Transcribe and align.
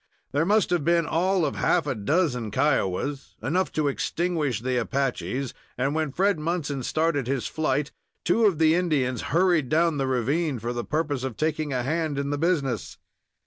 There 0.31 0.47
must 0.47 0.71
have 0.71 0.83
been 0.83 1.05
all 1.05 1.45
of 1.45 1.57
half 1.57 1.85
a 1.85 1.93
dozen 1.93 2.49
Kiowas, 2.49 3.35
enough 3.43 3.71
to 3.73 3.87
extinguish 3.87 4.59
the 4.61 4.77
Apaches, 4.77 5.53
and 5.77 5.93
when 5.93 6.11
Fred 6.11 6.39
Munson 6.39 6.81
started 6.81 7.27
in 7.27 7.33
his 7.35 7.45
flight, 7.45 7.91
two 8.25 8.45
of 8.45 8.57
the 8.57 8.73
Indians 8.73 9.21
hurried 9.29 9.69
down 9.69 9.97
the 9.99 10.07
ravine 10.07 10.57
for 10.57 10.73
the 10.73 10.83
purpose 10.83 11.23
of 11.23 11.37
taking 11.37 11.71
a 11.71 11.83
hand 11.83 12.17
in 12.17 12.31
the 12.31 12.39
business. 12.39 12.97